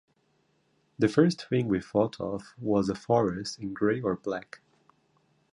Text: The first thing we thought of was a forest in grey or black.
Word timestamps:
The 0.97 1.07
first 1.07 1.47
thing 1.47 1.67
we 1.67 1.79
thought 1.79 2.19
of 2.19 2.55
was 2.57 2.89
a 2.89 2.95
forest 2.95 3.59
in 3.59 3.71
grey 3.75 4.01
or 4.01 4.15
black. 4.15 4.59